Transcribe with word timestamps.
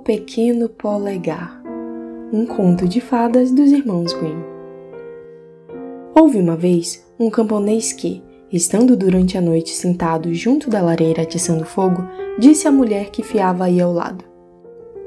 Pequeno 0.00 0.66
Polegar 0.66 1.62
Um 2.32 2.46
conto 2.46 2.88
de 2.88 3.02
fadas 3.02 3.52
dos 3.52 3.70
irmãos 3.70 4.12
Grimm. 4.14 4.42
Houve 6.14 6.38
uma 6.38 6.56
vez 6.56 7.06
um 7.18 7.28
camponês 7.28 7.92
que, 7.92 8.22
estando 8.50 8.96
durante 8.96 9.36
a 9.36 9.42
noite 9.42 9.70
sentado 9.70 10.32
junto 10.32 10.70
da 10.70 10.80
lareira 10.80 11.22
atiçando 11.22 11.66
fogo, 11.66 12.02
disse 12.38 12.66
à 12.66 12.72
mulher 12.72 13.10
que 13.10 13.22
fiava 13.22 13.64
aí 13.64 13.78
ao 13.80 13.92
lado: 13.92 14.24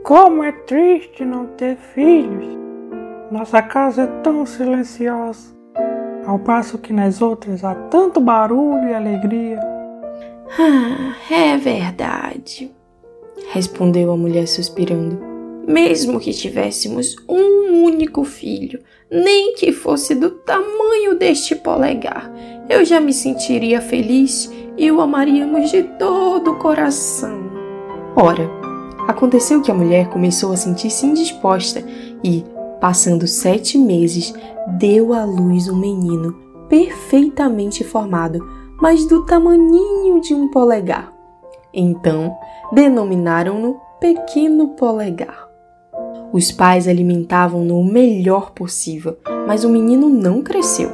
Como 0.04 0.44
é 0.44 0.52
triste 0.52 1.26
não 1.26 1.48
ter 1.48 1.76
filhos! 1.76 2.46
Nossa 3.32 3.64
casa 3.64 4.04
é 4.04 4.08
tão 4.22 4.46
silenciosa, 4.46 5.56
ao 6.24 6.38
passo 6.38 6.78
que 6.78 6.94
nas 6.94 7.20
outras 7.20 7.64
há 7.64 7.74
tanto 7.74 8.22
barulho 8.22 8.88
e 8.88 8.94
alegria. 8.94 9.60
Ah, 10.60 11.16
é 11.34 11.58
verdade, 11.58 12.72
respondeu 13.54 14.12
a 14.12 14.18
mulher 14.18 14.48
suspirando. 14.48 15.20
Mesmo 15.68 16.20
que 16.20 16.34
tivéssemos 16.34 17.16
um 17.30 17.84
único 17.84 18.24
filho, 18.24 18.80
nem 19.12 19.54
que 19.54 19.72
fosse 19.72 20.16
do 20.16 20.32
tamanho 20.32 21.16
deste 21.20 21.56
polegar, 21.56 22.34
eu 22.68 22.84
já 22.84 23.00
me 23.00 23.14
sentiria 23.14 23.80
feliz 23.80 24.52
e 24.76 24.92
o 24.92 25.00
amaríamos 25.00 25.70
de 25.70 25.84
todo 25.84 26.52
o 26.52 26.56
coração. 26.56 27.44
Ora, 28.16 28.50
aconteceu 29.08 29.62
que 29.62 29.70
a 29.70 29.76
mulher 29.76 30.10
começou 30.10 30.52
a 30.52 30.58
sentir-se 30.58 31.06
indisposta 31.06 31.84
e, 32.24 32.44
passando 32.82 33.28
sete 33.28 33.78
meses, 33.78 34.34
deu 34.80 35.14
à 35.14 35.24
luz 35.24 35.70
um 35.70 35.78
menino 35.78 36.36
perfeitamente 36.68 37.84
formado, 37.84 38.40
mas 38.82 39.06
do 39.06 39.24
tamaninho 39.26 40.20
de 40.22 40.34
um 40.34 40.50
polegar. 40.50 41.13
Então, 41.74 42.38
denominaram-no 42.72 43.80
Pequeno 44.00 44.70
Polegar. 44.70 45.50
Os 46.32 46.52
pais 46.52 46.88
alimentavam-no 46.88 47.80
o 47.80 47.86
melhor 47.86 48.52
possível, 48.52 49.18
mas 49.48 49.64
o 49.64 49.70
menino 49.70 50.10
não 50.10 50.42
cresceu. 50.42 50.90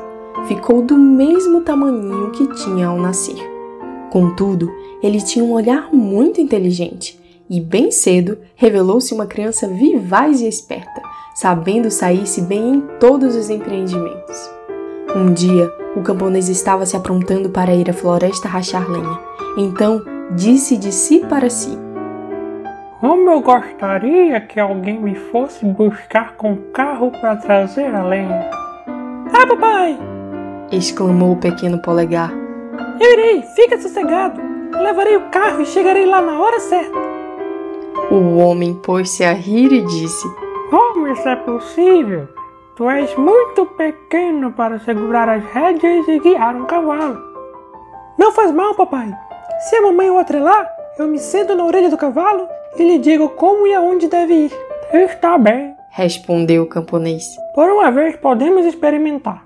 Ficou 0.47 0.81
do 0.81 0.97
mesmo 0.97 1.61
tamaninho 1.61 2.31
que 2.31 2.47
tinha 2.55 2.87
ao 2.87 2.97
nascer. 2.97 3.37
Contudo, 4.09 4.71
ele 5.01 5.21
tinha 5.21 5.43
um 5.43 5.51
olhar 5.51 5.93
muito 5.93 6.41
inteligente 6.41 7.19
e, 7.49 7.59
bem 7.59 7.89
cedo, 7.89 8.37
revelou-se 8.55 9.13
uma 9.13 9.25
criança 9.25 9.67
vivaz 9.67 10.41
e 10.41 10.47
esperta, 10.47 11.01
sabendo 11.35 11.89
sair-se 11.89 12.41
bem 12.41 12.75
em 12.75 12.81
todos 12.99 13.35
os 13.35 13.49
empreendimentos. 13.49 14.49
Um 15.15 15.33
dia, 15.33 15.73
o 15.95 16.01
camponês 16.01 16.49
estava 16.49 16.85
se 16.85 16.95
aprontando 16.95 17.49
para 17.49 17.73
ir 17.73 17.89
à 17.89 17.93
floresta 17.93 18.47
rachar 18.47 18.89
lenha. 18.89 19.19
Então, 19.57 20.03
disse 20.31 20.77
de 20.77 20.91
si 20.91 21.19
para 21.19 21.49
si: 21.49 21.77
Como 22.99 23.29
eu 23.29 23.41
gostaria 23.41 24.39
que 24.41 24.59
alguém 24.59 24.99
me 24.99 25.15
fosse 25.15 25.65
buscar 25.65 26.35
com 26.35 26.55
carro 26.73 27.11
para 27.11 27.35
trazer 27.37 27.93
a 27.93 28.03
lenha. 28.03 28.49
Ah, 29.33 29.47
papai! 29.47 29.97
exclamou 30.71 31.33
o 31.33 31.37
pequeno 31.37 31.81
polegar. 31.81 32.31
Eu 32.99 33.13
irei, 33.13 33.41
fica 33.55 33.79
sossegado. 33.79 34.41
Levarei 34.71 35.17
o 35.17 35.29
carro 35.29 35.61
e 35.61 35.65
chegarei 35.65 36.05
lá 36.05 36.21
na 36.21 36.39
hora 36.39 36.59
certa. 36.59 36.97
O 38.11 38.37
homem 38.37 38.75
pôs-se 38.75 39.23
a 39.23 39.33
rir 39.33 39.71
e 39.71 39.81
disse: 39.81 40.27
Como 40.69 41.07
isso 41.07 41.27
é 41.27 41.35
possível? 41.35 42.27
Tu 42.75 42.89
és 42.89 43.13
muito 43.17 43.65
pequeno 43.65 44.53
para 44.53 44.79
segurar 44.79 45.27
as 45.27 45.43
rédeas 45.43 46.07
e 46.07 46.19
guiar 46.19 46.55
um 46.55 46.65
cavalo. 46.65 47.17
Não 48.17 48.31
faz 48.31 48.53
mal, 48.53 48.73
papai. 48.75 49.11
Se 49.59 49.75
a 49.75 49.81
mamãe 49.81 50.09
o 50.09 50.17
atrelar, 50.17 50.71
eu 50.97 51.05
me 51.05 51.19
sento 51.19 51.53
na 51.53 51.65
orelha 51.65 51.89
do 51.89 51.97
cavalo 51.97 52.47
e 52.77 52.83
lhe 52.83 52.97
digo 52.97 53.27
como 53.29 53.67
e 53.67 53.73
aonde 53.73 54.07
deve 54.07 54.33
ir. 54.33 54.51
Está 54.93 55.37
bem, 55.37 55.75
respondeu 55.91 56.63
o 56.63 56.65
camponês. 56.65 57.35
Por 57.53 57.69
uma 57.69 57.91
vez 57.91 58.15
podemos 58.15 58.65
experimentar. 58.65 59.45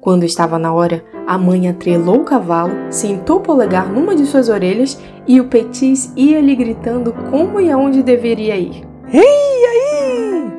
Quando 0.00 0.24
estava 0.24 0.58
na 0.58 0.74
hora, 0.74 1.04
a 1.24 1.38
mãe 1.38 1.68
atrelou 1.68 2.16
o 2.16 2.24
cavalo, 2.24 2.74
sentou 2.90 3.36
o 3.36 3.42
polegar 3.42 3.88
numa 3.88 4.16
de 4.16 4.26
suas 4.26 4.48
orelhas 4.48 5.00
e 5.24 5.40
o 5.40 5.44
petis 5.44 6.12
ia 6.16 6.40
lhe 6.40 6.56
gritando 6.56 7.12
como 7.30 7.60
e 7.60 7.70
aonde 7.70 8.02
deveria 8.02 8.56
ir. 8.56 8.84
Ei, 9.12 9.66
aí! 9.66 10.52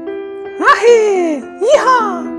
Arre! 0.61 1.43
Iha! 1.61 2.34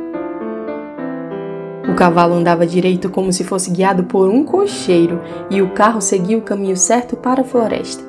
O 1.89 1.95
cavalo 1.95 2.35
andava 2.35 2.67
direito 2.67 3.09
como 3.09 3.33
se 3.33 3.45
fosse 3.45 3.71
guiado 3.71 4.05
por 4.05 4.29
um 4.29 4.45
cocheiro 4.45 5.21
e 5.51 5.63
o 5.63 5.71
carro 5.71 6.01
seguia 6.01 6.37
o 6.37 6.43
caminho 6.43 6.77
certo 6.77 7.17
para 7.17 7.43
a 7.43 7.45
floresta. 7.45 8.05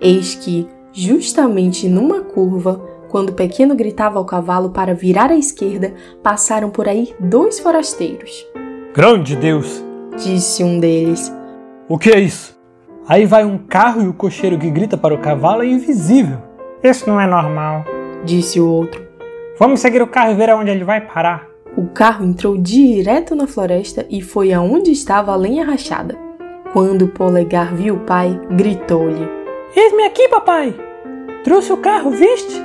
Eis 0.00 0.34
que, 0.34 0.66
justamente 0.92 1.88
numa 1.88 2.22
curva, 2.22 2.80
quando 3.08 3.30
o 3.30 3.34
pequeno 3.34 3.74
gritava 3.74 4.18
ao 4.18 4.24
cavalo 4.24 4.70
para 4.70 4.94
virar 4.94 5.30
à 5.30 5.36
esquerda, 5.36 5.94
passaram 6.22 6.70
por 6.70 6.88
aí 6.88 7.14
dois 7.20 7.58
forasteiros. 7.60 8.46
Grande 8.94 9.36
Deus! 9.36 9.84
disse 10.16 10.62
um 10.62 10.78
deles. 10.78 11.32
O 11.88 11.98
que 11.98 12.10
é 12.10 12.20
isso? 12.20 12.58
Aí 13.08 13.26
vai 13.26 13.44
um 13.44 13.58
carro 13.58 14.02
e 14.02 14.08
o 14.08 14.14
cocheiro 14.14 14.58
que 14.58 14.70
grita 14.70 14.96
para 14.96 15.14
o 15.14 15.18
cavalo 15.18 15.62
é 15.62 15.66
invisível. 15.66 16.38
Isso 16.82 17.08
não 17.08 17.20
é 17.20 17.26
normal, 17.26 17.84
disse 18.24 18.60
o 18.60 18.68
outro. 18.68 19.02
Vamos 19.58 19.80
seguir 19.80 20.00
o 20.00 20.06
carro 20.06 20.32
e 20.32 20.34
ver 20.34 20.50
aonde 20.50 20.70
ele 20.70 20.84
vai 20.84 21.00
parar. 21.00 21.49
O 21.80 21.86
carro 21.86 22.26
entrou 22.26 22.58
direto 22.58 23.34
na 23.34 23.46
floresta 23.46 24.04
e 24.10 24.20
foi 24.20 24.52
aonde 24.52 24.92
estava 24.92 25.32
a 25.32 25.36
lenha 25.36 25.64
rachada. 25.64 26.14
Quando 26.74 27.06
o 27.06 27.08
polegar 27.08 27.74
viu 27.74 27.94
o 27.94 28.00
pai, 28.00 28.38
gritou-lhe: 28.50 29.26
Eis-me 29.74 30.04
aqui, 30.04 30.28
papai! 30.28 30.78
Trouxe 31.42 31.72
o 31.72 31.78
carro, 31.78 32.10
viste? 32.10 32.60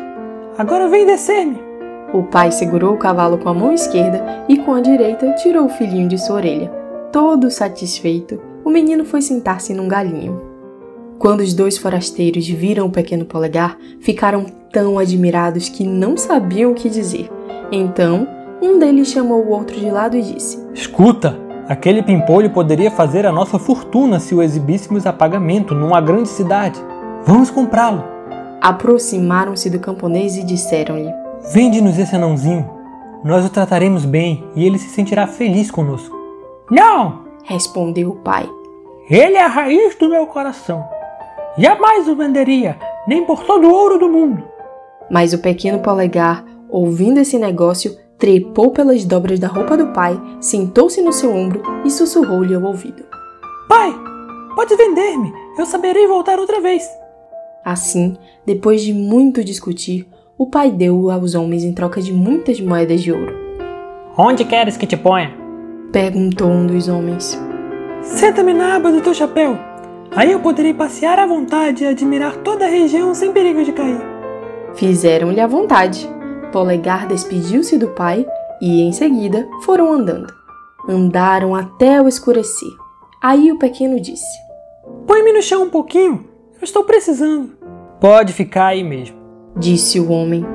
Agora 0.58 0.90
vem 0.90 1.06
descer-me. 1.06 1.58
O 2.14 2.24
pai 2.24 2.52
segurou 2.52 2.94
o 2.94 2.98
cavalo 2.98 3.38
com 3.38 3.48
a 3.48 3.54
mão 3.54 3.72
esquerda 3.72 4.44
e 4.50 4.58
com 4.58 4.74
a 4.74 4.82
direita 4.82 5.32
tirou 5.36 5.68
o 5.68 5.70
filhinho 5.70 6.10
de 6.10 6.18
sua 6.18 6.36
orelha. 6.36 6.70
Todo 7.10 7.50
satisfeito, 7.50 8.38
o 8.66 8.70
menino 8.70 9.06
foi 9.06 9.22
sentar-se 9.22 9.74
num 9.74 9.88
galinho. 9.88 10.42
Quando 11.18 11.40
os 11.40 11.54
dois 11.54 11.78
forasteiros 11.78 12.46
viram 12.50 12.88
o 12.88 12.92
pequeno 12.92 13.24
polegar, 13.24 13.78
ficaram 14.02 14.46
tão 14.74 15.00
admirados 15.00 15.70
que 15.70 15.86
não 15.86 16.18
sabiam 16.18 16.74
o 16.74 16.76
que 16.76 16.90
dizer. 16.90 17.30
Então, 17.72 18.28
um 18.68 18.80
deles 18.80 19.10
chamou 19.10 19.44
o 19.44 19.50
outro 19.50 19.80
de 19.80 19.90
lado 19.90 20.18
e 20.18 20.22
disse: 20.22 20.64
Escuta, 20.74 21.38
aquele 21.68 22.02
pimpolho 22.02 22.50
poderia 22.50 22.92
fazer 22.92 23.26
a 23.26 23.32
nossa 23.32 23.60
fortuna 23.60 24.20
se 24.20 24.34
o 24.34 24.42
exibíssemos 24.42 25.06
a 25.06 25.14
pagamento 25.14 25.74
numa 25.74 26.02
grande 26.02 26.30
cidade. 26.30 26.80
Vamos 27.24 27.50
comprá-lo. 27.50 28.04
Aproximaram-se 28.62 29.70
do 29.70 29.80
camponês 29.80 30.38
e 30.38 30.44
disseram-lhe: 30.44 31.12
Vende-nos 31.54 32.00
esse 32.00 32.16
anãozinho. 32.16 32.70
Nós 33.24 33.46
o 33.46 33.50
trataremos 33.50 34.06
bem 34.06 34.44
e 34.56 34.66
ele 34.66 34.78
se 34.78 34.90
sentirá 34.90 35.26
feliz 35.28 35.72
conosco. 35.72 36.16
Não! 36.70 37.26
respondeu 37.46 38.10
o 38.10 38.16
pai. 38.16 38.50
Ele 39.10 39.36
é 39.36 39.44
a 39.44 39.48
raiz 39.48 39.96
do 39.96 40.10
meu 40.10 40.26
coração. 40.26 40.84
Jamais 41.58 42.08
o 42.08 42.16
venderia, 42.16 42.78
nem 43.08 43.24
por 43.24 43.44
todo 43.44 43.68
o 43.68 43.74
ouro 43.74 44.00
do 44.00 44.10
mundo. 44.10 44.44
Mas 45.10 45.32
o 45.32 45.38
pequeno 45.38 45.80
polegar, 45.80 46.44
ouvindo 46.68 47.20
esse 47.20 47.38
negócio, 47.38 47.96
trepou 48.18 48.72
pelas 48.72 49.06
dobras 49.06 49.40
da 49.40 49.48
roupa 49.48 49.78
do 49.78 49.88
pai, 49.88 50.20
sentou-se 50.40 51.02
no 51.02 51.12
seu 51.12 51.34
ombro 51.34 51.62
e 51.84 51.92
sussurrou-lhe 51.92 52.54
ao 52.54 52.64
ouvido: 52.64 53.04
Pai, 53.68 53.94
pode 54.56 54.76
vender-me, 54.76 55.34
eu 55.58 55.66
saberei 55.66 56.08
voltar 56.08 56.40
outra 56.40 56.62
vez. 56.62 56.88
Assim, 57.64 58.16
depois 58.46 58.82
de 58.82 58.94
muito 58.94 59.44
discutir, 59.44 60.08
o 60.38 60.48
pai 60.48 60.70
deu-o 60.70 61.10
aos 61.10 61.34
homens 61.34 61.64
em 61.64 61.74
troca 61.74 62.02
de 62.02 62.14
muitas 62.14 62.60
moedas 62.60 63.02
de 63.02 63.12
ouro. 63.12 63.34
Onde 64.18 64.46
queres 64.46 64.78
que 64.78 64.86
te 64.86 64.96
ponha? 64.96 65.34
perguntou 65.92 66.50
um 66.50 66.68
dos 66.68 66.88
homens. 66.88 67.40
Senta-me 68.02 68.54
na 68.54 68.76
aba 68.76 68.92
do 68.92 69.02
teu 69.02 69.14
chapéu. 69.14 69.58
Aí 70.16 70.32
eu 70.32 70.40
poderei 70.40 70.74
passear 70.74 71.20
à 71.20 71.26
vontade 71.26 71.84
e 71.84 71.88
admirar 71.88 72.36
toda 72.38 72.66
a 72.66 72.70
região 72.70 73.14
sem 73.14 73.32
perigo 73.32 73.64
de 73.64 73.72
cair. 73.72 74.00
Fizeram-lhe 74.76 75.40
à 75.40 75.48
vontade. 75.48 76.10
Polegar 76.56 77.06
despediu-se 77.06 77.78
do 77.78 77.90
pai 77.90 78.26
e, 78.62 78.82
em 78.82 78.94
seguida, 78.94 79.46
foram 79.64 79.92
andando. 79.92 80.34
Andaram 80.88 81.54
até 81.54 82.02
o 82.02 82.08
escurecer. 82.08 82.70
Aí 83.22 83.52
o 83.52 83.60
pequeno 83.60 84.00
disse: 84.00 84.24
Põe-me 85.06 85.34
no 85.34 85.42
chão 85.42 85.64
um 85.64 85.70
pouquinho, 85.70 86.24
eu 86.54 86.64
estou 86.64 86.86
precisando. 86.86 87.52
Pode 88.00 88.32
ficar 88.32 88.68
aí 88.68 88.86
mesmo, 88.86 89.18
disse 89.58 90.00
o 90.00 90.10
homem. 90.10 90.46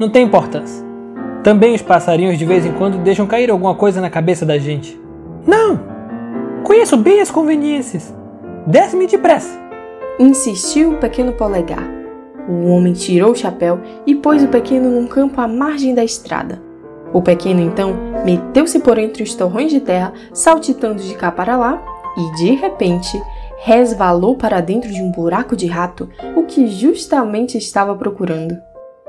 Não 0.00 0.10
tem 0.10 0.24
importância. 0.26 0.84
Também 1.44 1.72
os 1.72 1.82
passarinhos 1.82 2.36
de 2.36 2.44
vez 2.44 2.66
em 2.66 2.72
quando 2.72 3.04
deixam 3.04 3.24
cair 3.24 3.48
alguma 3.48 3.76
coisa 3.76 4.00
na 4.00 4.10
cabeça 4.10 4.44
da 4.44 4.58
gente. 4.58 5.00
Não! 5.46 5.78
Conheço 6.64 6.96
bem 6.96 7.20
as 7.20 7.30
conveniências. 7.30 8.12
Desce-me 8.66 9.06
depressa. 9.06 9.56
Insistiu 10.18 10.94
o 10.94 10.98
pequeno 10.98 11.32
polegar. 11.32 12.03
O 12.48 12.66
homem 12.66 12.92
tirou 12.92 13.32
o 13.32 13.36
chapéu 13.36 13.80
e 14.06 14.14
pôs 14.14 14.42
o 14.42 14.48
pequeno 14.48 14.90
num 14.90 15.06
campo 15.06 15.40
à 15.40 15.48
margem 15.48 15.94
da 15.94 16.04
estrada. 16.04 16.62
O 17.12 17.22
pequeno 17.22 17.60
então 17.60 17.94
meteu-se 18.24 18.80
por 18.80 18.98
entre 18.98 19.22
os 19.22 19.34
torrões 19.34 19.70
de 19.70 19.80
terra, 19.80 20.12
saltitando 20.32 21.02
de 21.02 21.14
cá 21.14 21.30
para 21.30 21.56
lá, 21.56 21.82
e 22.16 22.36
de 22.36 22.52
repente 22.54 23.20
resvalou 23.58 24.36
para 24.36 24.60
dentro 24.60 24.92
de 24.92 25.00
um 25.00 25.10
buraco 25.10 25.56
de 25.56 25.66
rato, 25.66 26.08
o 26.36 26.42
que 26.42 26.66
justamente 26.66 27.56
estava 27.56 27.94
procurando. 27.94 28.56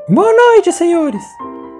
Boa 0.07 0.31
noite, 0.33 0.71
senhores! 0.71 1.23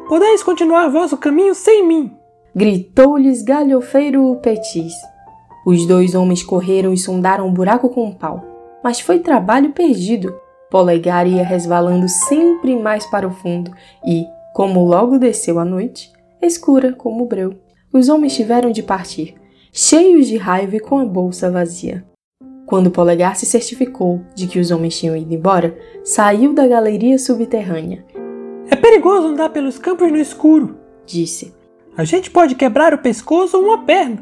Podeis 0.10 0.44
continuar 0.44 0.90
vosso 0.90 1.16
caminho 1.18 1.56
sem 1.56 1.88
mim! 1.88 2.12
Gritou-lhes 2.56 3.42
galhofeiro 3.44 4.36
Petis. 4.42 4.94
Os 5.66 5.86
dois 5.86 6.16
homens 6.16 6.44
correram 6.44 6.94
e 6.94 6.98
sondaram 6.98 7.48
o 7.48 7.51
buraco 7.51 7.90
com 7.90 8.06
um 8.06 8.13
pau, 8.13 8.44
mas 8.84 9.00
foi 9.00 9.19
trabalho 9.19 9.72
perdido. 9.72 10.36
Polegar 10.70 11.28
ia 11.28 11.44
resvalando 11.44 12.08
sempre 12.10 12.76
mais 12.76 13.06
para 13.06 13.28
o 13.28 13.32
fundo 13.32 13.72
e, 14.06 14.26
como 14.54 14.86
logo 14.86 15.20
desceu 15.20 15.60
a 15.60 15.66
noite, 15.66 16.12
escura 16.42 16.94
como 16.94 17.24
o 17.24 17.28
breu, 17.28 17.56
os 17.94 18.10
homens 18.10 18.36
tiveram 18.36 18.72
de 18.72 18.84
partir, 18.84 19.36
cheios 19.72 20.28
de 20.28 20.38
raiva 20.38 20.76
e 20.76 20.80
com 20.80 21.00
a 21.00 21.06
bolsa 21.06 21.50
vazia. 21.50 22.04
Quando 22.66 22.90
Polegar 22.90 23.36
se 23.36 23.46
certificou 23.46 24.22
de 24.34 24.48
que 24.48 24.60
os 24.60 24.72
homens 24.72 24.98
tinham 24.98 25.16
ido 25.16 25.34
embora, 25.34 25.78
saiu 26.04 26.54
da 26.54 26.68
galeria 26.68 27.20
subterrânea. 27.20 28.04
É 28.70 28.76
perigoso 28.76 29.28
andar 29.28 29.50
pelos 29.50 29.78
campos 29.78 30.12
no 30.12 30.18
escuro, 30.18 30.78
disse. 31.06 31.54
A 31.96 32.04
gente 32.04 32.32
pode 32.32 32.56
quebrar 32.56 32.94
o 32.94 32.98
pescoço 32.98 33.58
ou 33.58 33.66
uma 33.66 33.86
perna. 33.86 34.18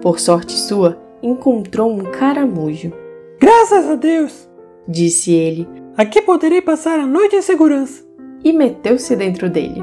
Por 0.00 0.18
sorte 0.18 0.52
sua, 0.52 0.98
encontrou 1.22 1.92
um 1.92 2.04
caramujo. 2.04 2.92
Graças 3.38 3.88
a 3.88 3.94
Deus, 3.94 4.48
disse 4.88 5.32
ele. 5.32 5.81
Aqui 5.96 6.22
poderei 6.22 6.62
passar 6.62 6.98
a 6.98 7.06
noite 7.06 7.36
em 7.36 7.42
segurança. 7.42 8.02
E 8.44 8.52
meteu-se 8.52 9.14
dentro 9.14 9.48
dele. 9.48 9.82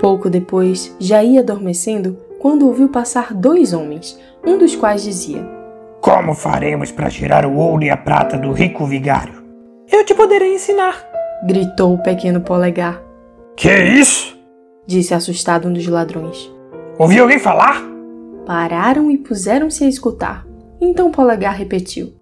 Pouco 0.00 0.28
depois, 0.30 0.94
já 0.98 1.22
ia 1.22 1.40
adormecendo 1.40 2.18
quando 2.40 2.66
ouviu 2.66 2.88
passar 2.88 3.34
dois 3.34 3.72
homens, 3.72 4.18
um 4.44 4.58
dos 4.58 4.74
quais 4.74 5.02
dizia: 5.02 5.58
como 6.00 6.32
faremos 6.34 6.92
para 6.92 7.10
tirar 7.10 7.44
o 7.44 7.56
ouro 7.56 7.82
e 7.82 7.90
a 7.90 7.96
prata 7.96 8.38
do 8.38 8.52
rico 8.52 8.86
vigário? 8.86 9.42
Eu 9.90 10.04
te 10.04 10.14
poderei 10.14 10.54
ensinar, 10.54 10.96
gritou 11.44 11.94
o 11.94 12.02
pequeno 12.02 12.40
polegar. 12.40 13.02
Que 13.56 13.74
isso? 13.74 14.38
disse 14.86 15.12
assustado 15.12 15.68
um 15.68 15.72
dos 15.72 15.86
ladrões. 15.86 16.50
Ouvi 16.98 17.18
alguém 17.18 17.38
falar? 17.38 17.82
Pararam 18.46 19.10
e 19.10 19.18
puseram-se 19.18 19.84
a 19.84 19.88
escutar. 19.88 20.46
Então 20.80 21.10
Polegar 21.10 21.54
repetiu: 21.54 22.14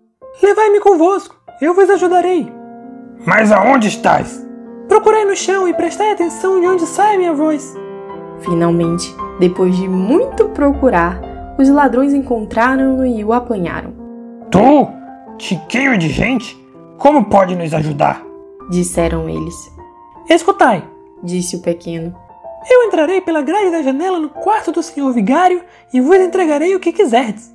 Levai-me 0.43 0.81
convosco, 0.81 1.37
eu 1.61 1.75
vos 1.75 1.89
ajudarei. 1.89 2.51
Mas 3.25 3.51
aonde 3.51 3.89
estás? 3.89 4.45
Procurei 4.89 5.25
no 5.25 5.37
chão 5.37 5.69
e 5.69 5.75
prestai 5.75 6.13
atenção 6.13 6.61
de 6.61 6.67
onde 6.67 6.87
sai 6.87 7.15
a 7.15 7.19
minha 7.19 7.33
voz. 7.35 7.75
Finalmente, 8.41 9.15
depois 9.41 9.77
de 9.77 9.89
muito 9.89 10.49
procurar, 10.51 11.21
os 11.59 11.69
ladrões 11.69 12.13
encontraram-no 12.13 13.07
e 13.07 13.25
o 13.25 13.33
apanharam. 13.33 13.93
Tu, 14.51 14.89
tiquinho 15.39 15.99
de 15.99 16.09
gente, 16.09 16.57
como 16.99 17.25
pode 17.25 17.57
nos 17.57 17.73
ajudar? 17.75 18.23
Disseram 18.71 19.29
eles. 19.29 19.55
Escutai, 20.29 20.85
disse 21.23 21.57
o 21.57 21.63
pequeno. 21.63 22.15
Eu 22.69 22.83
entrarei 22.85 23.21
pela 23.21 23.43
grade 23.43 23.71
da 23.71 23.83
janela 23.83 24.19
no 24.19 24.29
quarto 24.29 24.73
do 24.73 24.83
senhor 24.83 25.13
vigário 25.13 25.63
e 25.93 26.01
vos 26.01 26.17
entregarei 26.17 26.75
o 26.75 26.81
que 26.81 26.93
quiserdes. 26.93 27.55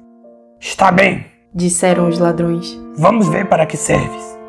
Está 0.59 0.91
bem, 0.91 1.25
disseram 1.53 2.07
os 2.07 2.17
ladrões. 2.17 2.79
Vamos 2.95 3.27
ver 3.27 3.47
para 3.47 3.65
que 3.65 3.75
serves. 3.75 4.39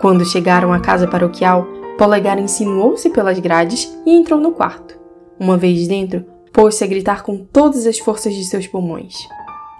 Quando 0.00 0.24
chegaram 0.24 0.72
à 0.72 0.80
casa 0.80 1.06
paroquial, 1.06 1.66
Polegar 1.96 2.38
insinuou-se 2.38 3.08
pelas 3.08 3.38
grades 3.38 3.90
e 4.04 4.14
entrou 4.14 4.38
no 4.38 4.52
quarto. 4.52 4.98
Uma 5.40 5.56
vez 5.56 5.88
dentro, 5.88 6.24
pôs-se 6.52 6.84
a 6.84 6.86
gritar 6.86 7.22
com 7.22 7.38
todas 7.38 7.86
as 7.86 7.98
forças 7.98 8.34
de 8.34 8.44
seus 8.44 8.66
pulmões. 8.66 9.14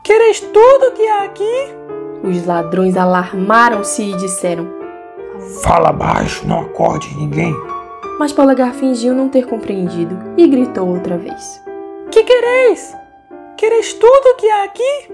Queres 0.02 0.40
tudo 0.40 0.92
que 0.94 1.06
há 1.06 1.24
aqui? 1.24 1.68
Os 2.22 2.46
ladrões 2.46 2.96
alarmaram-se 2.96 4.02
e 4.02 4.16
disseram: 4.16 4.66
Fala 5.62 5.92
baixo, 5.92 6.46
não 6.46 6.60
acorde 6.60 7.14
ninguém. 7.16 7.54
Mas 8.18 8.32
Polegar 8.32 8.72
fingiu 8.72 9.14
não 9.14 9.28
ter 9.28 9.46
compreendido 9.46 10.16
e 10.36 10.46
gritou 10.46 10.88
outra 10.88 11.18
vez: 11.18 11.62
Que 12.10 12.22
quereis? 12.22 12.94
Quereis 13.58 13.92
tudo 13.92 14.36
que 14.38 14.48
há 14.48 14.64
aqui? 14.64 15.10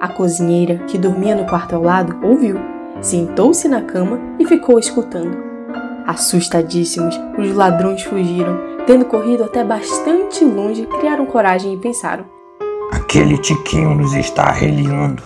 A 0.00 0.08
cozinheira, 0.08 0.78
que 0.86 0.96
dormia 0.96 1.34
no 1.34 1.46
quarto 1.46 1.74
ao 1.74 1.82
lado, 1.82 2.18
ouviu, 2.26 2.58
sentou-se 3.00 3.68
na 3.68 3.82
cama 3.82 4.18
e 4.38 4.44
ficou 4.44 4.78
escutando. 4.78 5.36
Assustadíssimos, 6.06 7.18
os 7.38 7.54
ladrões 7.54 8.02
fugiram. 8.02 8.58
Tendo 8.86 9.04
corrido 9.04 9.44
até 9.44 9.62
bastante 9.62 10.44
longe, 10.44 10.86
criaram 10.86 11.26
coragem 11.26 11.74
e 11.74 11.76
pensaram: 11.76 12.24
Aquele 12.90 13.36
tiquinho 13.36 13.94
nos 13.94 14.14
está 14.14 14.44
arreliando. 14.44 15.22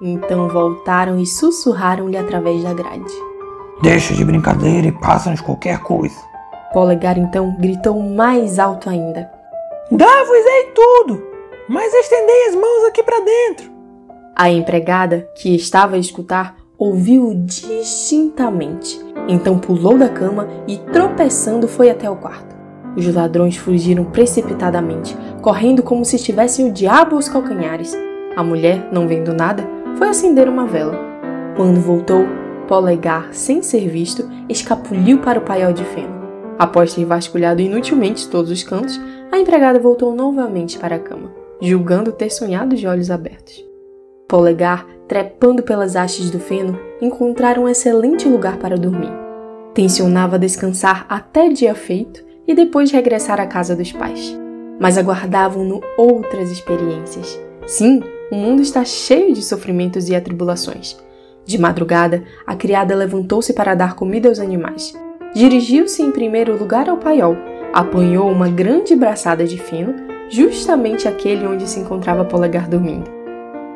Então 0.00 0.48
voltaram 0.48 1.18
e 1.18 1.24
sussurraram-lhe 1.24 2.16
através 2.16 2.62
da 2.64 2.74
grade: 2.74 3.12
Deixa 3.80 4.14
de 4.14 4.24
brincadeira 4.24 4.88
e 4.88 4.92
passa-nos 4.92 5.40
qualquer 5.40 5.78
coisa. 5.80 6.16
Polegar 6.72 7.16
então 7.16 7.56
gritou 7.60 8.02
mais 8.02 8.58
alto 8.58 8.90
ainda: 8.90 9.30
Dá-vos-ei 9.90 10.72
tudo, 10.74 11.22
mas 11.68 11.94
estendei 11.94 12.48
as 12.48 12.54
mãos 12.56 12.84
aqui 12.88 13.02
para 13.02 13.20
dentro. 13.20 13.72
A 14.34 14.50
empregada, 14.50 15.28
que 15.36 15.54
estava 15.54 15.94
a 15.94 15.98
escutar, 15.98 16.56
ouviu 16.84 17.32
distintamente 17.34 19.04
então 19.28 19.58
pulou 19.58 19.96
da 19.96 20.08
cama 20.08 20.48
e, 20.66 20.76
tropeçando, 20.76 21.66
foi 21.66 21.90
até 21.90 22.08
o 22.08 22.16
quarto. 22.16 22.54
Os 22.96 23.12
ladrões 23.12 23.56
fugiram 23.56 24.04
precipitadamente, 24.04 25.16
correndo 25.42 25.82
como 25.82 26.04
se 26.04 26.18
tivessem 26.18 26.68
o 26.68 26.72
diabo 26.72 27.16
aos 27.16 27.28
calcanhares. 27.28 27.96
A 28.36 28.42
mulher, 28.42 28.88
não 28.92 29.08
vendo 29.08 29.32
nada, 29.32 29.66
foi 29.96 30.08
acender 30.08 30.48
uma 30.48 30.66
vela. 30.66 30.96
Quando 31.56 31.80
voltou, 31.80 32.26
Polegar, 32.68 33.28
sem 33.32 33.62
ser 33.62 33.88
visto, 33.88 34.28
escapuliu 34.48 35.18
para 35.18 35.38
o 35.38 35.42
paiol 35.42 35.72
de 35.72 35.84
feno. 35.84 36.24
Após 36.58 36.94
ter 36.94 37.04
vasculhado 37.04 37.60
inutilmente 37.60 38.28
todos 38.28 38.50
os 38.50 38.62
cantos, 38.62 38.98
a 39.30 39.38
empregada 39.38 39.78
voltou 39.78 40.14
novamente 40.14 40.78
para 40.78 40.96
a 40.96 40.98
cama, 40.98 41.30
julgando 41.60 42.12
ter 42.12 42.30
sonhado 42.30 42.74
de 42.74 42.86
olhos 42.86 43.10
abertos. 43.10 43.62
Polegar, 44.28 44.86
trepando 45.08 45.62
pelas 45.62 45.96
hastes 45.96 46.30
do 46.30 46.38
feno, 46.38 46.78
encontraram 47.00 47.64
um 47.64 47.68
excelente 47.68 48.28
lugar 48.28 48.58
para 48.58 48.76
dormir. 48.76 49.12
Tensionava 49.74 50.38
descansar 50.38 51.04
até 51.08 51.48
dia 51.48 51.74
feito 51.74 52.24
e 52.46 52.54
depois 52.54 52.90
regressar 52.90 53.40
à 53.40 53.46
casa 53.46 53.74
dos 53.74 53.92
pais. 53.92 54.36
Mas 54.80 54.96
aguardavam-no 54.96 55.80
outras 55.96 56.50
experiências. 56.50 57.40
Sim, 57.66 58.02
o 58.30 58.36
mundo 58.36 58.62
está 58.62 58.84
cheio 58.84 59.32
de 59.34 59.42
sofrimentos 59.42 60.08
e 60.08 60.14
atribulações. 60.14 60.96
De 61.44 61.58
madrugada, 61.58 62.24
a 62.46 62.56
criada 62.56 62.94
levantou-se 62.94 63.52
para 63.52 63.74
dar 63.74 63.94
comida 63.94 64.28
aos 64.28 64.38
animais. 64.38 64.94
Dirigiu-se 65.34 66.02
em 66.02 66.10
primeiro 66.10 66.56
lugar 66.56 66.88
ao 66.88 66.96
paiol, 66.96 67.36
apanhou 67.72 68.30
uma 68.30 68.48
grande 68.48 68.94
braçada 68.96 69.44
de 69.44 69.58
feno, 69.58 69.94
justamente 70.30 71.06
aquele 71.06 71.46
onde 71.46 71.68
se 71.68 71.80
encontrava 71.80 72.24
Polegar 72.24 72.68
dormindo. 72.68 73.13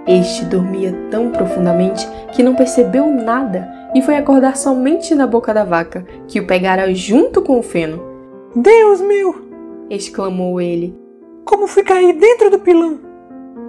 Este 0.08 0.46
dormia 0.46 0.90
tão 1.10 1.30
profundamente 1.30 2.08
que 2.32 2.42
não 2.42 2.54
percebeu 2.54 3.06
nada 3.12 3.70
e 3.94 4.00
foi 4.00 4.16
acordar 4.16 4.56
somente 4.56 5.14
na 5.14 5.26
boca 5.26 5.52
da 5.52 5.64
vaca, 5.64 6.06
que 6.26 6.40
o 6.40 6.46
pegara 6.46 6.94
junto 6.94 7.42
com 7.42 7.58
o 7.58 7.62
feno. 7.62 8.02
Deus 8.56 9.02
meu! 9.02 9.34
exclamou 9.90 10.62
ele. 10.62 10.98
Como 11.44 11.66
fui 11.66 11.82
cair 11.82 12.14
dentro 12.14 12.50
do 12.50 12.58
pilão? 12.58 12.98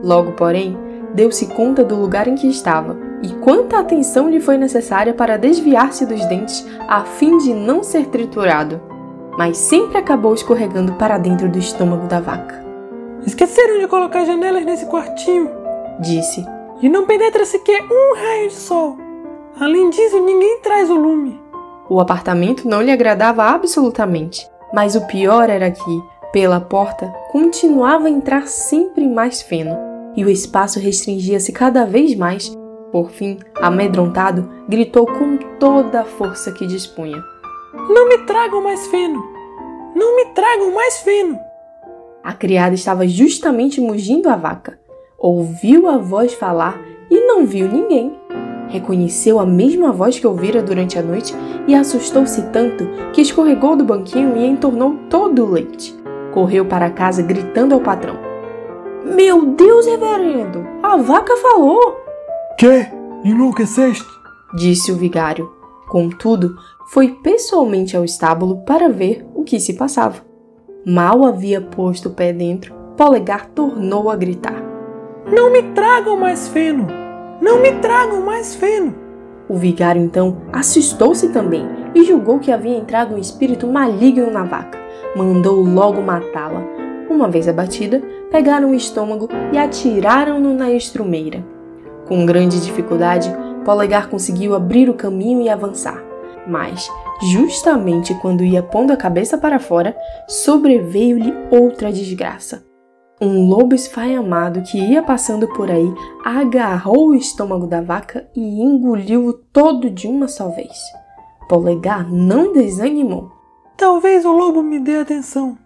Logo, 0.02 0.32
porém, 0.32 0.78
deu-se 1.14 1.48
conta 1.48 1.84
do 1.84 1.96
lugar 1.96 2.26
em 2.28 2.36
que 2.36 2.48
estava 2.48 2.98
e 3.22 3.28
quanta 3.42 3.78
atenção 3.78 4.30
lhe 4.30 4.40
foi 4.40 4.58
necessária 4.58 5.14
para 5.14 5.38
desviar-se 5.38 6.06
dos 6.06 6.26
dentes 6.26 6.66
a 6.88 7.04
fim 7.04 7.38
de 7.38 7.54
não 7.54 7.84
ser 7.84 8.06
triturado. 8.08 8.82
Mas 9.38 9.58
sempre 9.58 9.98
acabou 9.98 10.34
escorregando 10.34 10.94
para 10.94 11.18
dentro 11.18 11.50
do 11.50 11.60
estômago 11.60 12.08
da 12.08 12.22
vaca. 12.22 12.64
Esqueceram 13.26 13.80
de 13.80 13.88
colocar 13.88 14.24
janelas 14.24 14.66
nesse 14.66 14.86
quartinho, 14.86 15.50
disse. 16.00 16.46
E 16.82 16.88
não 16.88 17.06
penetra 17.06 17.46
sequer 17.46 17.84
um 17.84 18.16
raio 18.16 18.48
de 18.48 18.56
sol. 18.56 18.98
Além 19.60 19.90
disso, 19.90 20.20
ninguém 20.24 20.60
traz 20.62 20.90
o 20.90 20.96
lume. 20.96 21.42
O 21.90 22.00
apartamento 22.00 22.68
não 22.68 22.82
lhe 22.82 22.92
agradava 22.92 23.44
absolutamente, 23.44 24.50
mas 24.74 24.96
o 24.96 25.06
pior 25.08 25.50
era 25.50 25.70
que, 25.70 26.04
pela 26.32 26.62
porta, 26.62 27.08
continuava 27.32 28.08
a 28.08 28.12
entrar 28.12 28.48
sempre 28.48 29.08
mais 29.08 29.42
feno, 29.42 29.78
e 30.16 30.24
o 30.24 30.30
espaço 30.30 30.80
restringia-se 30.80 31.52
cada 31.52 31.86
vez 31.86 32.16
mais. 32.16 32.56
Por 32.92 33.10
fim, 33.10 33.40
amedrontado, 33.56 34.50
gritou 34.68 35.06
com 35.06 35.38
toda 35.60 36.02
a 36.02 36.06
força 36.06 36.52
que 36.52 36.66
dispunha: 36.66 37.22
Não 37.90 38.08
me 38.08 38.20
tragam 38.20 38.64
mais 38.64 38.88
feno! 38.88 39.22
Não 39.96 40.16
me 40.16 40.26
tragam 40.28 40.74
mais 40.74 41.00
feno! 41.00 41.38
A 42.24 42.34
criada 42.34 42.76
estava 42.76 43.08
justamente 43.08 43.82
mugindo 43.82 44.30
a 44.30 44.36
vaca 44.36 44.79
ouviu 45.20 45.88
a 45.88 45.98
voz 45.98 46.34
falar 46.34 46.80
e 47.10 47.20
não 47.28 47.46
viu 47.46 47.68
ninguém. 47.68 48.18
Reconheceu 48.70 49.40
a 49.40 49.46
mesma 49.46 49.92
voz 49.92 50.20
que 50.20 50.28
ouvira 50.28 50.62
durante 50.62 50.98
a 50.98 51.02
noite 51.02 51.36
e 51.68 51.76
assustou-se 51.76 52.42
tanto 52.52 52.88
que 53.14 53.22
escorregou 53.22 53.76
do 53.76 53.84
banquinho 53.84 54.38
e 54.38 54.46
entornou 54.46 54.96
todo 55.10 55.44
o 55.44 55.52
leite. 55.52 55.96
Correu 56.34 56.66
para 56.66 56.92
casa 56.92 57.22
gritando 57.22 57.74
ao 57.74 57.82
patrão: 57.82 58.16
Meu 59.04 59.46
Deus, 59.48 59.86
reverendo! 59.88 60.66
A 60.84 60.98
vaca 60.98 61.36
falou! 61.38 61.98
Que? 62.58 62.88
Enlouqueceste? 63.24 64.06
Disse 64.56 64.92
o 64.92 64.96
vigário. 64.96 65.52
Contudo, 65.88 66.56
foi 66.88 67.10
pessoalmente 67.24 67.98
ao 67.98 68.06
estábulo 68.06 68.64
para 68.66 68.90
ver 68.90 69.26
o 69.34 69.44
que 69.44 69.60
se 69.60 69.74
passava. 69.74 70.22
Mal 70.86 71.26
havia 71.26 71.60
posto 71.60 72.10
o 72.10 72.14
pé 72.14 72.32
dentro, 72.32 72.74
Polegar 72.96 73.48
tornou 73.56 74.10
a 74.10 74.16
gritar: 74.16 74.69
Não 75.26 75.52
me 75.52 75.64
tragam 75.74 76.18
mais 76.18 76.48
feno! 76.48 76.88
Não 77.42 77.62
me 77.62 77.74
tragam 77.74 78.22
mais 78.22 78.56
feno! 78.56 78.96
O 79.50 79.56
vigário 79.56 80.02
então 80.02 80.38
assustou-se 80.54 81.30
também 81.30 81.68
e 81.96 82.04
julgou 82.04 82.40
que 82.40 82.52
havia 82.52 82.78
entrado 82.78 83.16
um 83.16 83.18
espírito 83.18 83.66
maligno 83.68 84.30
na 84.32 84.44
vaca. 84.44 84.78
Mandou 85.16 85.62
logo 85.62 86.02
matá-la. 86.02 86.64
Uma 87.10 87.28
vez 87.28 87.48
abatida, 87.48 88.02
pegaram 88.32 88.72
o 88.72 88.76
estômago 88.76 89.28
e 89.52 89.58
atiraram-no 89.58 90.54
na 90.54 90.72
estrumeira. 90.72 91.44
Com 92.08 92.26
grande 92.26 92.62
dificuldade, 92.62 93.32
Polegar 93.66 94.08
conseguiu 94.10 94.56
abrir 94.56 94.90
o 94.90 94.94
caminho 94.94 95.42
e 95.42 95.50
avançar. 95.50 96.02
Mas, 96.48 96.90
justamente 97.32 98.14
quando 98.16 98.44
ia 98.44 98.64
pondo 98.64 98.94
a 98.94 98.98
cabeça 98.98 99.38
para 99.38 99.60
fora, 99.60 99.96
sobreveio-lhe 100.28 101.34
outra 101.52 101.92
desgraça. 101.92 102.69
Um 103.22 103.50
lobo 103.50 103.76
esfaimado 103.76 104.62
que 104.62 104.78
ia 104.78 105.04
passando 105.04 105.46
por 105.50 105.70
aí 105.70 105.94
agarrou 106.24 107.10
o 107.10 107.16
estômago 107.16 107.68
da 107.68 107.82
vaca 107.82 108.30
e 108.34 108.62
engoliu-o 108.62 109.34
todo 109.34 109.90
de 109.90 110.08
uma 110.08 110.30
só 110.30 110.48
vez. 110.50 110.78
Polegar 111.50 112.10
não 112.10 112.54
desanimou. 112.54 113.30
Talvez 113.76 114.24
o 114.24 114.32
lobo 114.32 114.62
me 114.62 114.80
dê 114.80 114.98
atenção, 114.98 115.58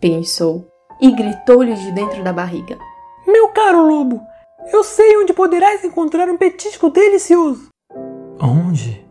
pensou, 0.00 0.66
e 1.00 1.10
gritou-lhe 1.10 1.74
de 1.74 1.92
dentro 1.92 2.22
da 2.22 2.32
barriga: 2.32 2.78
Meu 3.26 3.48
caro 3.48 3.86
lobo, 3.86 4.20
eu 4.72 4.84
sei 4.84 5.16
onde 5.16 5.32
poderás 5.32 5.84
encontrar 5.84 6.28
um 6.28 6.36
petisco 6.36 6.90
delicioso. 6.90 7.68
Onde? 8.40 9.06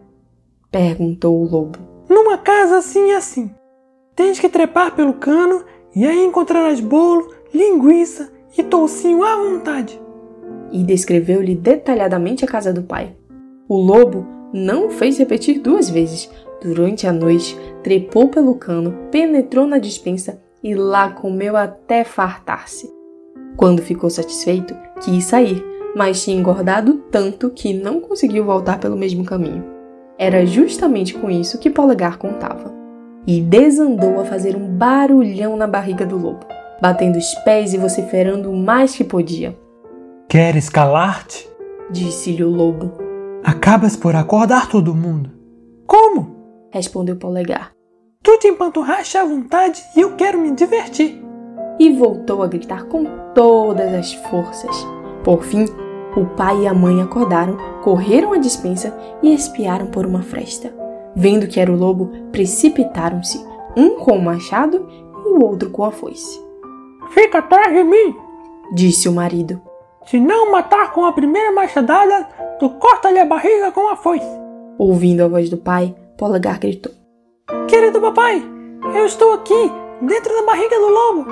perguntou 0.71 1.39
o 1.39 1.49
lobo. 1.49 1.79
Numa 2.09 2.37
casa 2.37 2.77
assim 2.77 3.07
e 3.07 3.13
assim. 3.13 3.53
Tens 4.15 4.39
que 4.39 4.49
trepar 4.49 4.95
pelo 4.95 5.13
cano 5.13 5.63
e 5.95 6.05
aí 6.05 6.23
encontrarás 6.23 6.79
bolo, 6.79 7.33
linguiça 7.57 8.31
e 8.57 8.63
toucinho 8.63 9.23
à 9.23 9.35
vontade. 9.35 9.99
E 10.71 10.83
descreveu-lhe 10.83 11.55
detalhadamente 11.55 12.45
a 12.45 12.47
casa 12.47 12.71
do 12.71 12.83
pai. 12.83 13.15
O 13.67 13.75
lobo 13.75 14.25
não 14.53 14.89
fez 14.89 15.17
repetir 15.17 15.59
duas 15.59 15.89
vezes. 15.89 16.29
Durante 16.61 17.05
a 17.05 17.11
noite, 17.11 17.57
trepou 17.83 18.29
pelo 18.29 18.55
cano, 18.55 18.95
penetrou 19.11 19.67
na 19.67 19.77
dispensa 19.77 20.41
e 20.63 20.73
lá 20.75 21.09
comeu 21.09 21.55
até 21.55 22.03
fartar-se. 22.03 22.91
Quando 23.55 23.81
ficou 23.81 24.09
satisfeito, 24.09 24.75
quis 25.01 25.23
sair, 25.23 25.63
mas 25.95 26.23
tinha 26.23 26.37
engordado 26.37 27.03
tanto 27.11 27.49
que 27.49 27.73
não 27.73 27.99
conseguiu 27.99 28.45
voltar 28.45 28.79
pelo 28.79 28.95
mesmo 28.95 29.23
caminho. 29.23 29.63
Era 30.17 30.45
justamente 30.45 31.13
com 31.13 31.29
isso 31.29 31.59
que 31.59 31.69
Polegar 31.69 32.17
contava. 32.17 32.75
E 33.25 33.41
desandou 33.41 34.19
a 34.19 34.25
fazer 34.25 34.55
um 34.55 34.67
barulhão 34.67 35.57
na 35.57 35.67
barriga 35.67 36.05
do 36.05 36.17
lobo, 36.17 36.45
batendo 36.81 37.17
os 37.17 37.33
pés 37.43 37.73
e 37.73 37.77
vociferando 37.77 38.51
o 38.51 38.55
mais 38.55 38.95
que 38.95 39.03
podia. 39.03 39.57
Queres 40.29 40.69
calar-te? 40.69 41.47
Disse-lhe 41.89 42.43
o 42.43 42.49
lobo. 42.49 42.91
Acabas 43.43 43.95
por 43.95 44.15
acordar 44.15 44.69
todo 44.69 44.93
mundo. 44.93 45.31
Como? 45.85 46.35
Respondeu 46.71 47.15
Polegar. 47.15 47.71
Tu 48.21 48.37
te 48.39 48.47
empanturraste 48.47 49.17
à 49.17 49.23
vontade 49.23 49.81
e 49.95 50.01
eu 50.01 50.15
quero 50.15 50.37
me 50.37 50.51
divertir 50.51 51.23
e 51.79 51.91
voltou 51.93 52.43
a 52.43 52.47
gritar 52.47 52.85
com 52.85 53.05
todas 53.33 53.93
as 53.93 54.13
forças. 54.13 54.85
Por 55.23 55.43
fim, 55.43 55.65
o 56.15 56.25
pai 56.35 56.63
e 56.63 56.67
a 56.67 56.73
mãe 56.73 57.01
acordaram, 57.01 57.57
correram 57.83 58.33
à 58.33 58.37
dispensa 58.37 58.93
e 59.21 59.33
espiaram 59.33 59.87
por 59.87 60.05
uma 60.05 60.21
fresta. 60.21 60.73
Vendo 61.15 61.47
que 61.47 61.59
era 61.59 61.71
o 61.71 61.75
lobo, 61.75 62.11
precipitaram-se, 62.31 63.43
um 63.75 63.97
com 63.99 64.17
o 64.17 64.21
machado 64.21 64.87
e 65.25 65.29
o 65.29 65.43
outro 65.43 65.69
com 65.69 65.83
a 65.83 65.91
foice. 65.91 66.46
Fica 67.11 67.39
atrás 67.39 67.73
de 67.73 67.83
mim, 67.83 68.15
disse 68.73 69.07
o 69.07 69.13
marido. 69.13 69.61
Se 70.05 70.19
não 70.19 70.51
matar 70.51 70.93
com 70.93 71.05
a 71.05 71.11
primeira 71.11 71.51
machadada, 71.51 72.23
tu 72.59 72.69
corta-lhe 72.71 73.19
a 73.19 73.25
barriga 73.25 73.71
com 73.71 73.89
a 73.89 73.95
foice. 73.95 74.27
Ouvindo 74.77 75.23
a 75.23 75.27
voz 75.27 75.49
do 75.49 75.57
pai, 75.57 75.95
Polegar 76.17 76.59
gritou: 76.59 76.93
Querido 77.67 77.99
papai, 77.99 78.41
eu 78.95 79.05
estou 79.05 79.33
aqui, 79.33 79.71
dentro 80.01 80.33
da 80.33 80.45
barriga 80.45 80.79
do 80.79 80.87
lobo. 80.87 81.25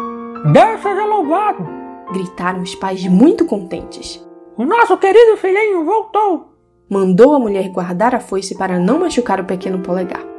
Deus 0.52 0.82
seja 0.82 1.06
louvado! 1.06 1.66
Gritaram 2.12 2.62
os 2.62 2.76
pais 2.76 3.06
muito 3.08 3.46
contentes. 3.46 4.24
O 4.58 4.66
nosso 4.66 4.98
querido 4.98 5.38
filhinho 5.38 5.86
voltou! 5.86 6.54
Mandou 6.90 7.34
a 7.34 7.40
mulher 7.40 7.70
guardar 7.70 8.14
a 8.14 8.20
foice 8.20 8.56
para 8.56 8.78
não 8.78 9.00
machucar 9.00 9.40
o 9.40 9.46
pequeno 9.46 9.80
polegar. 9.80 10.35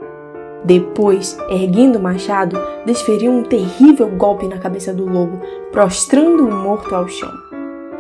Depois, 0.65 1.39
erguendo 1.49 1.99
o 1.99 2.03
machado, 2.03 2.59
desferiu 2.85 3.31
um 3.31 3.43
terrível 3.43 4.09
golpe 4.09 4.49
na 4.49 4.59
cabeça 4.59 4.93
do 4.93 5.05
lobo, 5.05 5.41
prostrando 5.71 6.47
o 6.47 6.53
morto 6.53 6.95
ao 6.95 7.09
chão. 7.09 7.31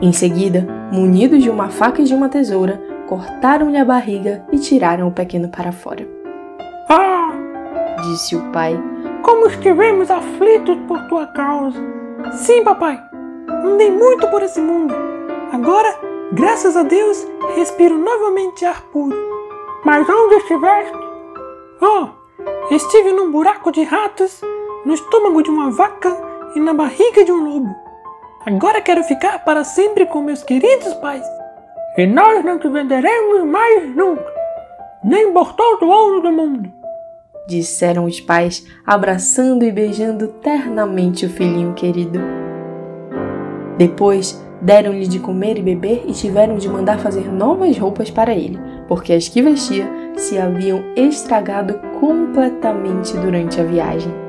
Em 0.00 0.12
seguida, 0.12 0.66
munidos 0.92 1.42
de 1.42 1.48
uma 1.48 1.68
faca 1.68 2.02
e 2.02 2.04
de 2.04 2.14
uma 2.14 2.28
tesoura, 2.28 2.80
cortaram-lhe 3.06 3.78
a 3.78 3.84
barriga 3.84 4.44
e 4.52 4.58
tiraram 4.58 5.08
o 5.08 5.12
pequeno 5.12 5.48
para 5.48 5.72
fora. 5.72 6.06
Ah! 6.88 7.32
disse 8.02 8.36
o 8.36 8.42
pai. 8.52 8.78
Como 9.22 9.46
estivemos 9.46 10.10
aflitos 10.10 10.76
por 10.86 11.00
tua 11.08 11.26
causa! 11.28 11.78
Sim, 12.32 12.62
papai. 12.62 13.00
Andei 13.64 13.90
muito 13.90 14.28
por 14.28 14.42
esse 14.42 14.60
mundo. 14.60 14.94
Agora, 15.52 15.98
graças 16.32 16.76
a 16.76 16.82
Deus, 16.82 17.26
respiro 17.54 17.96
novamente 17.96 18.64
ar 18.64 18.82
puro. 18.92 19.16
Mas 19.84 20.08
onde 20.08 20.34
estiveste? 20.36 20.96
Oh, 21.80 22.08
estive 22.70 23.12
num 23.12 23.30
buraco 23.30 23.70
de 23.70 23.82
ratos, 23.82 24.40
no 24.84 24.94
estômago 24.94 25.42
de 25.42 25.50
uma 25.50 25.70
vaca 25.70 26.16
e 26.54 26.60
na 26.60 26.72
barriga 26.72 27.24
de 27.24 27.32
um 27.32 27.44
lobo. 27.44 27.74
Agora 28.44 28.80
quero 28.80 29.02
ficar 29.04 29.44
para 29.44 29.64
sempre 29.64 30.06
com 30.06 30.20
meus 30.20 30.42
queridos 30.42 30.94
pais. 30.94 31.24
E 31.96 32.06
nós 32.06 32.44
não 32.44 32.58
te 32.58 32.68
venderemos 32.68 33.44
mais 33.44 33.94
nunca, 33.94 34.32
nem 35.02 35.32
todo 35.32 35.86
o 35.86 35.88
ouro 35.88 36.20
do 36.20 36.32
mundo 36.32 36.76
disseram 37.46 38.04
os 38.04 38.20
pais, 38.20 38.66
abraçando 38.84 39.64
e 39.64 39.70
beijando 39.70 40.28
ternamente 40.28 41.24
o 41.24 41.30
filhinho 41.30 41.74
querido. 41.74 42.18
Depois, 43.78 44.42
deram-lhe 44.60 45.06
de 45.06 45.18
comer 45.18 45.58
e 45.58 45.62
beber 45.62 46.04
e 46.06 46.12
tiveram 46.12 46.56
de 46.56 46.68
mandar 46.68 46.98
fazer 46.98 47.32
novas 47.32 47.78
roupas 47.78 48.10
para 48.10 48.34
ele, 48.34 48.58
porque 48.88 49.12
as 49.12 49.28
que 49.28 49.42
vestia 49.42 49.88
se 50.16 50.38
haviam 50.38 50.82
estragado 50.96 51.78
completamente 52.00 53.16
durante 53.16 53.60
a 53.60 53.64
viagem. 53.64 54.25